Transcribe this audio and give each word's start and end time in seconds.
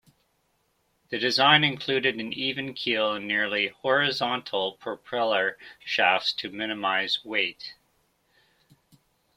The 1.11 1.19
design 1.19 1.63
included 1.63 2.15
an 2.19 2.33
even 2.33 2.73
keel 2.73 3.13
and 3.13 3.27
nearly 3.27 3.67
horizontal 3.67 4.71
propeller 4.77 5.59
shafts 5.85 6.33
to 6.33 6.49
minimize 6.49 7.23
weight. 7.23 7.75